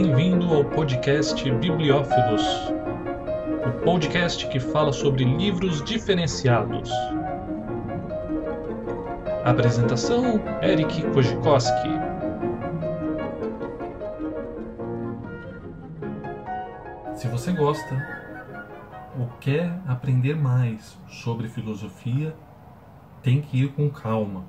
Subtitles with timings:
[0.00, 2.40] Bem-vindo ao podcast Bibliófilos,
[3.66, 6.88] o podcast que fala sobre livros diferenciados.
[9.44, 11.88] Apresentação: Eric Kojikoski.
[17.16, 18.00] Se você gosta
[19.18, 22.36] ou quer aprender mais sobre filosofia,
[23.20, 24.44] tem que ir com calma.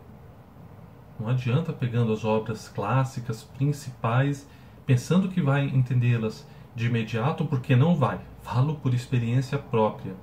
[1.19, 4.47] Não adianta pegando as obras clássicas principais
[4.89, 8.19] pensando que vai entendê-las de imediato, porque não vai.
[8.41, 10.15] Falo por experiência própria.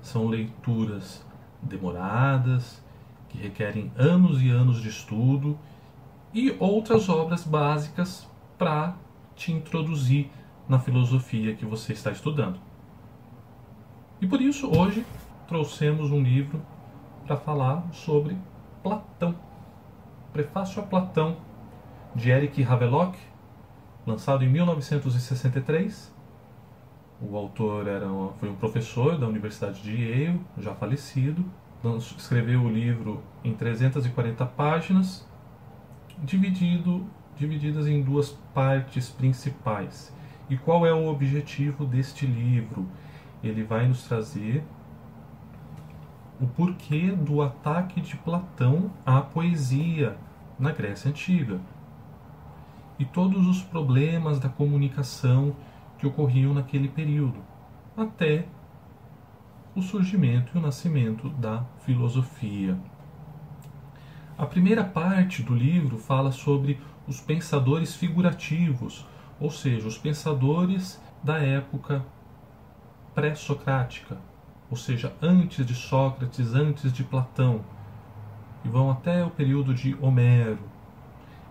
[0.00, 1.24] São leituras
[1.62, 2.82] demoradas,
[3.28, 5.56] que requerem anos e anos de estudo,
[6.34, 8.28] e outras obras básicas
[8.58, 8.96] para
[9.36, 10.28] te introduzir
[10.68, 12.58] na filosofia que você está estudando.
[14.20, 15.06] E por isso, hoje,
[15.46, 16.60] trouxemos um livro
[17.24, 18.36] para falar sobre
[18.82, 19.36] Platão.
[20.32, 21.36] Prefácio a Platão,
[22.16, 23.16] de Eric Havelock,
[24.06, 26.12] lançado em 1963.
[27.20, 31.44] O autor era, foi um professor da Universidade de Yale, já falecido.
[32.16, 35.26] Escreveu o livro em 340 páginas,
[36.18, 40.14] dividido, divididas em duas partes principais.
[40.48, 42.86] E qual é o objetivo deste livro?
[43.42, 44.62] Ele vai nos trazer
[46.40, 50.16] o porquê do ataque de Platão à poesia
[50.58, 51.60] na Grécia Antiga
[53.02, 55.56] e todos os problemas da comunicação
[55.98, 57.40] que ocorriam naquele período,
[57.96, 58.46] até
[59.74, 62.78] o surgimento e o nascimento da filosofia.
[64.38, 69.04] A primeira parte do livro fala sobre os pensadores figurativos,
[69.40, 72.06] ou seja, os pensadores da época
[73.16, 74.16] pré-socrática,
[74.70, 77.64] ou seja, antes de Sócrates, antes de Platão,
[78.64, 80.71] e vão até o período de Homero,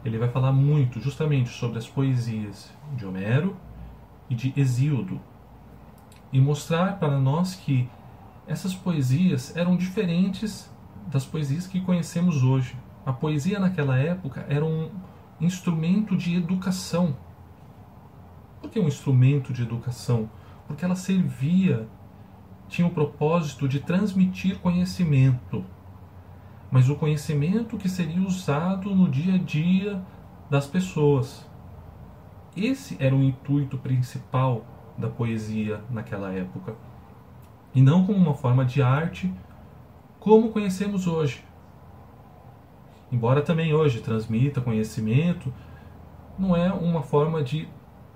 [0.03, 3.55] ele vai falar muito justamente sobre as poesias de Homero
[4.30, 5.20] e de Hesíodo
[6.31, 7.87] e mostrar para nós que
[8.48, 10.71] essas poesias eram diferentes
[11.08, 12.76] das poesias que conhecemos hoje.
[13.05, 14.89] A poesia naquela época era um
[15.39, 17.15] instrumento de educação.
[18.61, 20.30] Por que um instrumento de educação?
[20.67, 21.87] Porque ela servia,
[22.67, 25.65] tinha o propósito de transmitir conhecimento
[26.71, 30.02] mas o conhecimento que seria usado no dia a dia
[30.49, 31.45] das pessoas.
[32.55, 34.65] Esse era o intuito principal
[34.98, 36.73] da poesia naquela época.
[37.76, 39.32] E não como uma forma de arte
[40.20, 41.43] como conhecemos hoje.
[43.11, 45.53] Embora também hoje transmita conhecimento,
[46.39, 47.67] não é uma forma de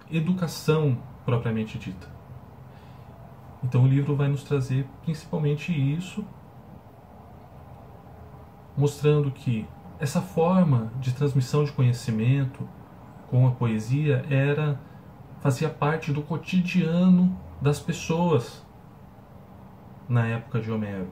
[0.09, 2.07] educação propriamente dita.
[3.63, 6.23] Então o livro vai nos trazer principalmente isso
[8.77, 9.67] mostrando que
[9.99, 12.67] essa forma de transmissão de conhecimento
[13.29, 14.79] com a poesia era
[15.39, 18.65] fazia parte do cotidiano das pessoas
[20.07, 21.09] na época de Homero.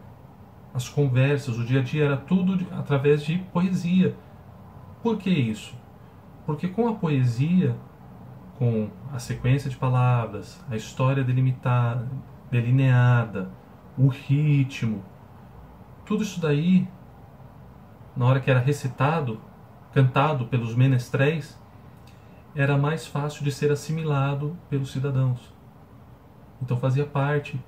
[0.73, 4.15] As conversas, o dia a dia era tudo através de poesia.
[5.01, 5.75] Por que isso?
[6.45, 7.75] Porque com a poesia,
[8.57, 12.09] com a sequência de palavras, a história delimitada,
[12.49, 13.49] delineada,
[13.97, 15.03] o ritmo,
[16.05, 16.87] tudo isso daí
[18.15, 19.39] na hora que era recitado,
[19.93, 21.59] cantado pelos menestréis,
[22.55, 25.53] era mais fácil de ser assimilado pelos cidadãos.
[26.61, 27.59] Então fazia parte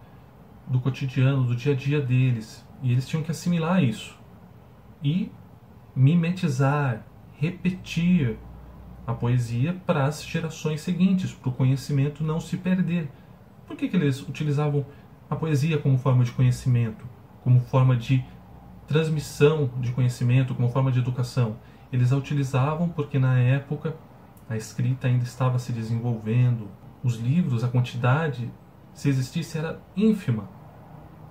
[0.68, 4.18] do cotidiano, do dia a dia deles, e eles tinham que assimilar isso
[5.04, 5.32] e
[5.96, 7.06] mimetizar,
[7.38, 8.38] repetir
[9.06, 13.10] a poesia para as gerações seguintes, para o conhecimento não se perder.
[13.68, 14.86] Por que, que eles utilizavam
[15.30, 17.06] a poesia como forma de conhecimento,
[17.44, 18.26] como forma de
[18.88, 21.58] transmissão de conhecimento como forma de educação.
[21.92, 23.96] Eles a utilizavam porque na época
[24.50, 26.68] a escrita ainda estava se desenvolvendo,
[27.04, 28.52] os livros, a quantidade,
[28.94, 30.50] se existisse, era ínfima.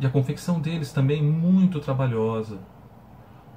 [0.00, 2.58] E a confecção deles também muito trabalhosa.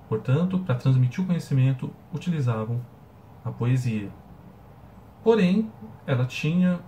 [0.08, 2.82] Portanto, para transmitir o conhecimento, utilizavam
[3.44, 4.10] a poesia.
[5.24, 5.72] Porém,
[6.06, 6.80] ela tinha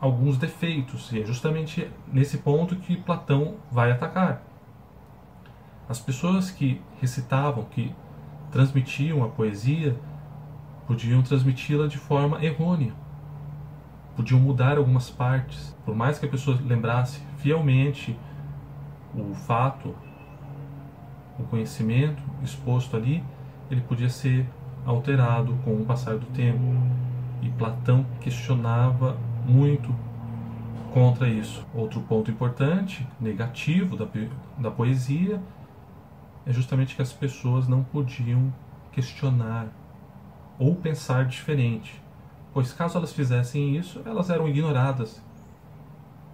[0.00, 4.42] alguns defeitos, e é justamente nesse ponto que Platão vai atacar.
[5.88, 7.94] As pessoas que recitavam, que
[8.50, 9.96] transmitiam a poesia,
[10.86, 12.92] podiam transmiti-la de forma errônea.
[14.16, 15.76] Podiam mudar algumas partes.
[15.84, 18.18] Por mais que a pessoa lembrasse fielmente
[19.14, 19.94] o fato,
[21.38, 23.22] o conhecimento exposto ali,
[23.70, 24.48] ele podia ser
[24.84, 26.64] alterado com o passar do tempo.
[27.42, 29.94] E Platão questionava muito
[30.92, 31.64] contra isso.
[31.74, 34.08] Outro ponto importante, negativo da,
[34.58, 35.40] da poesia,
[36.46, 38.54] é justamente que as pessoas não podiam
[38.92, 39.66] questionar
[40.58, 42.00] ou pensar diferente,
[42.54, 45.22] pois caso elas fizessem isso, elas eram ignoradas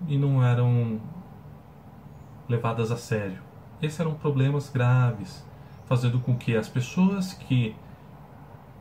[0.07, 1.01] e não eram
[2.49, 3.39] levadas a sério.
[3.81, 5.45] Esses eram problemas graves,
[5.87, 7.75] fazendo com que as pessoas que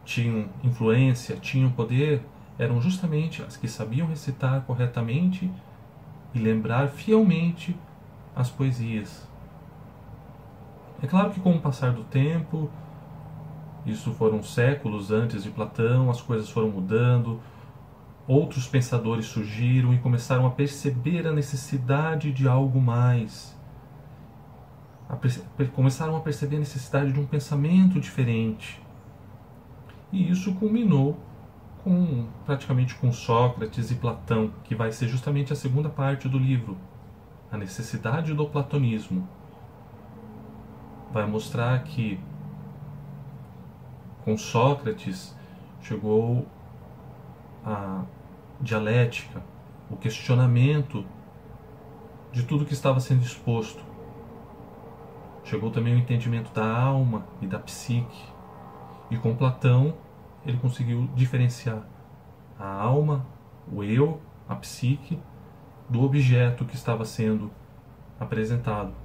[0.05, 2.21] tinham influência, tinham poder,
[2.59, 5.49] eram justamente as que sabiam recitar corretamente
[6.33, 7.75] e lembrar fielmente
[8.35, 9.30] as poesias.
[11.01, 12.69] É claro que com o passar do tempo,
[13.85, 17.39] isso foram séculos antes de Platão, as coisas foram mudando,
[18.27, 23.57] outros pensadores surgiram e começaram a perceber a necessidade de algo mais.
[25.09, 25.17] A
[25.73, 28.81] começaram a perceber a necessidade de um pensamento diferente.
[30.11, 31.17] E isso culminou
[31.83, 36.77] com praticamente com Sócrates e Platão, que vai ser justamente a segunda parte do livro,
[37.51, 39.27] a necessidade do platonismo.
[41.11, 42.19] Vai mostrar que
[44.23, 45.35] com Sócrates
[45.81, 46.45] chegou
[47.65, 48.03] a
[48.59, 49.43] dialética,
[49.89, 51.03] o questionamento
[52.31, 53.83] de tudo que estava sendo exposto.
[55.43, 58.23] Chegou também o entendimento da alma e da psique.
[59.09, 59.93] E com Platão,
[60.45, 61.83] ele conseguiu diferenciar
[62.57, 63.25] a alma,
[63.71, 65.19] o eu, a psique,
[65.89, 67.51] do objeto que estava sendo
[68.19, 69.00] apresentado.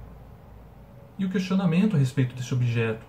[1.19, 3.05] E o questionamento a respeito desse objeto,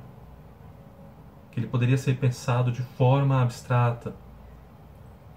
[1.50, 4.14] que ele poderia ser pensado de forma abstrata.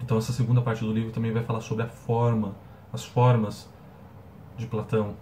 [0.00, 2.54] Então, essa segunda parte do livro também vai falar sobre a forma,
[2.92, 3.68] as formas
[4.56, 5.16] de Platão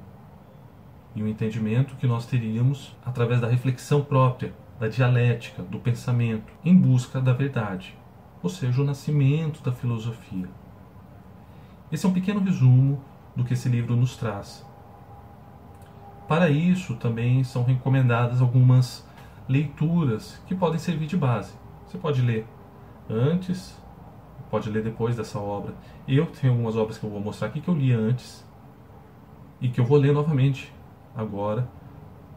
[1.15, 6.75] e o entendimento que nós teríamos através da reflexão própria da dialética, do pensamento, em
[6.75, 7.95] busca da verdade,
[8.43, 10.49] ou seja, o nascimento da filosofia.
[11.93, 13.05] Esse é um pequeno resumo
[13.37, 14.67] do que esse livro nos traz.
[16.31, 19.05] Para isso, também são recomendadas algumas
[19.49, 21.53] leituras que podem servir de base.
[21.85, 22.47] Você pode ler
[23.11, 23.77] antes,
[24.49, 25.75] pode ler depois dessa obra.
[26.07, 28.47] Eu tenho algumas obras que eu vou mostrar aqui que eu li antes
[29.61, 30.73] e que eu vou ler novamente
[31.17, 31.69] agora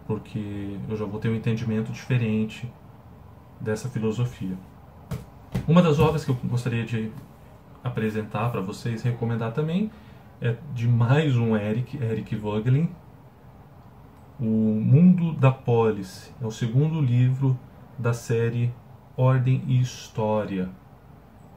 [0.08, 2.68] porque eu já vou ter um entendimento diferente
[3.62, 4.58] dessa filosofia.
[5.68, 7.12] Uma das obras que eu gostaria de
[7.84, 9.92] apresentar para vocês, recomendar também,
[10.42, 12.90] é de mais um Eric, Eric Vogelin,
[14.44, 16.36] O Mundo da Polis.
[16.42, 17.58] É o segundo livro
[17.98, 18.74] da série
[19.16, 20.68] Ordem e História.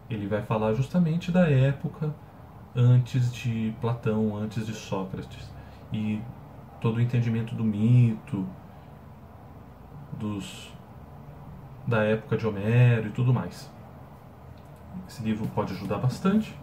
[0.09, 2.15] Ele vai falar justamente da época
[2.77, 5.53] antes de Platão, antes de Sócrates.
[5.93, 6.23] E
[6.81, 8.47] todo o entendimento do mito,
[10.13, 10.73] dos
[11.89, 13.69] da época de Homero e tudo mais.
[15.09, 16.57] Esse livro pode ajudar bastante.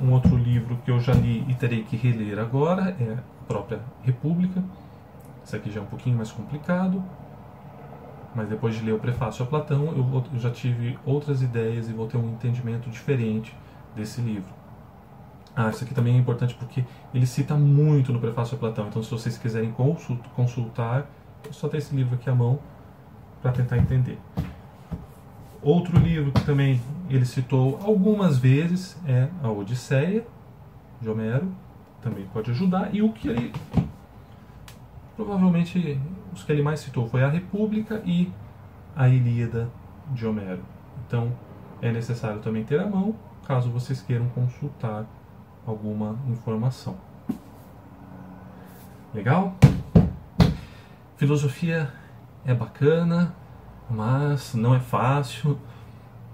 [0.00, 3.80] Um outro livro que eu já li e terei que reler agora é a própria
[4.04, 4.62] República.
[5.46, 7.00] Esse aqui já é um pouquinho mais complicado,
[8.34, 12.08] mas depois de ler o prefácio a Platão, eu já tive outras ideias e vou
[12.08, 13.56] ter um entendimento diferente
[13.94, 14.52] desse livro.
[15.54, 16.84] Ah, isso aqui também é importante porque
[17.14, 18.88] ele cita muito no prefácio a Platão.
[18.88, 19.72] Então, se vocês quiserem
[20.34, 21.06] consultar,
[21.48, 22.58] é só ter esse livro aqui à mão
[23.40, 24.18] para tentar entender.
[25.62, 30.26] Outro livro que também ele citou algumas vezes é a Odisseia
[31.00, 31.46] de Homero,
[32.02, 32.92] também pode ajudar.
[32.92, 33.52] E o que ele
[35.16, 35.98] provavelmente
[36.32, 38.30] os que ele mais citou foi a República e
[38.94, 39.68] a Ilíada
[40.12, 40.62] de Homero.
[41.06, 41.32] Então
[41.80, 45.06] é necessário também ter à mão, caso vocês queiram consultar
[45.66, 46.96] alguma informação.
[49.12, 49.56] Legal?
[51.16, 51.90] Filosofia
[52.44, 53.34] é bacana,
[53.90, 55.58] mas não é fácil.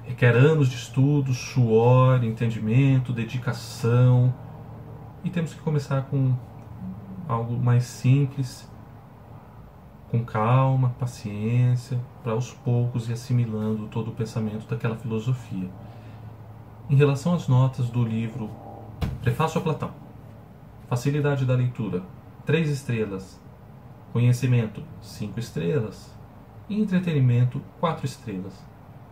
[0.05, 4.35] Requer anos de estudo, suor, entendimento, dedicação.
[5.23, 6.35] E temos que começar com
[7.29, 8.69] algo mais simples,
[10.12, 15.71] com calma, paciência, para aos poucos ir assimilando todo o pensamento daquela filosofia.
[16.90, 18.50] Em relação às notas do livro
[19.23, 19.90] Prefácio a Platão.
[20.87, 22.02] Facilidade da leitura,
[22.45, 23.40] 3 estrelas.
[24.12, 26.14] Conhecimento, 5 estrelas.
[26.69, 28.62] E entretenimento, 4 estrelas.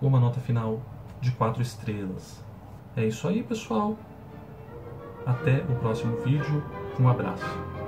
[0.03, 0.83] Uma nota final
[1.19, 2.45] de 4 estrelas.
[2.95, 3.97] É isso aí, pessoal.
[5.25, 6.63] Até o próximo vídeo.
[7.01, 7.80] Um abraço.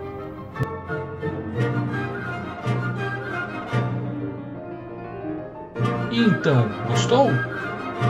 [6.22, 7.30] Então, gostou?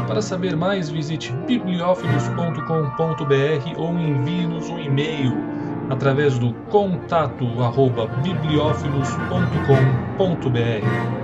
[0.06, 5.32] Para saber mais, visite bibliófilos.com.br ou envie-nos um e-mail
[5.88, 7.46] através do contato
[8.22, 11.21] bibliófilos.com.br.